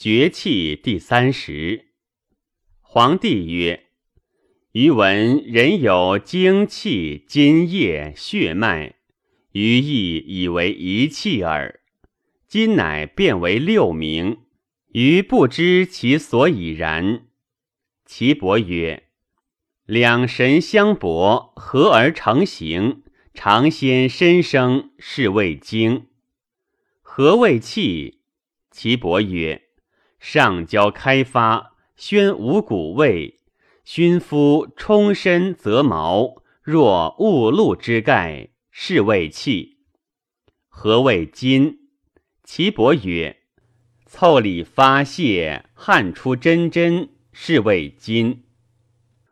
[0.00, 1.86] 绝气第三十。
[2.80, 3.86] 皇帝曰
[4.70, 8.94] ：“余闻人有精气、津液、血脉，
[9.50, 11.80] 余亦以为一气耳。
[12.46, 14.38] 今乃变为六名，
[14.92, 17.26] 余不知其所以然。”
[18.06, 19.08] 岐伯曰
[19.84, 23.02] ：“两神相搏，合而成形，
[23.34, 26.06] 常先身生，是谓精。
[27.02, 28.20] 何谓气？”
[28.70, 29.62] 岐伯曰
[30.18, 33.40] ：“上焦开发，宣五谷味，
[33.84, 39.78] 熏肤冲身则毛，若雾露之盖，是谓气。
[40.68, 41.78] 何谓筋？”
[42.44, 43.38] 岐伯曰
[44.08, 48.44] ：“腠理发泄，汗出真真，是谓筋。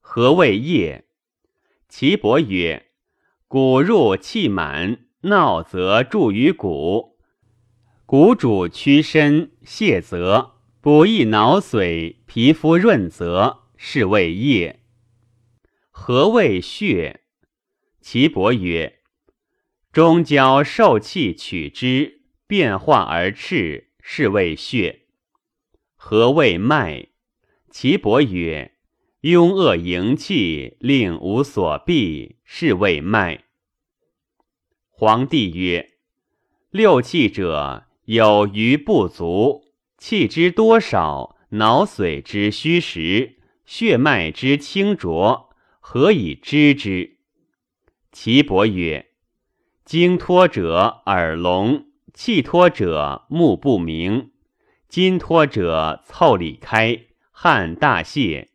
[0.00, 1.06] 何谓液？”
[1.88, 2.86] 岐伯曰
[3.48, 7.18] ：“骨入气满，闹则注于骨。”
[8.06, 14.80] 骨主屈身，泄则补益脑髓，皮肤润泽，是谓液。
[15.90, 17.20] 何谓血？
[18.00, 19.00] 岐伯曰：
[19.92, 25.02] 中焦受气取之，变化而赤，是谓血。
[25.96, 27.08] 何谓脉？
[27.70, 28.72] 岐伯曰：
[29.20, 33.44] 壅恶营气，令无所避，是谓脉。
[34.88, 35.90] 皇帝曰：
[36.70, 37.84] 六气者。
[38.06, 39.69] 有余不足，
[40.00, 47.18] 气之多少，脑髓之虚实，血脉之清浊，何以知之？
[48.10, 49.10] 岐伯曰：
[49.84, 51.84] 精脱者耳聋，
[52.14, 54.30] 气脱者目不明，
[54.88, 56.98] 筋脱者腠理开，
[57.30, 58.48] 汗大泄；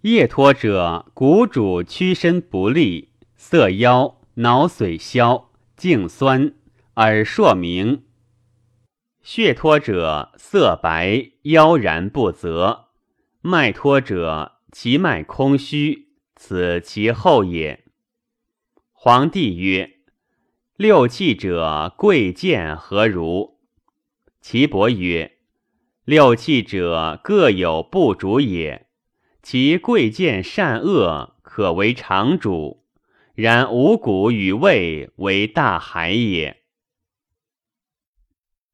[0.00, 6.54] 液脱者骨主屈伸不利，色妖，脑髓消，颈酸，
[6.96, 8.04] 耳硕鸣。
[9.30, 12.86] 血脱者色白，腰然不泽；
[13.42, 17.84] 脉脱者其脉空虚，此其后也。
[18.90, 19.98] 皇帝曰：
[20.78, 23.58] 六气者贵贱何如？
[24.40, 25.32] 岐伯曰：
[26.06, 28.86] 六气者各有不主也，
[29.42, 32.86] 其贵贱善恶可为常主，
[33.34, 36.57] 然五谷与味为大海也。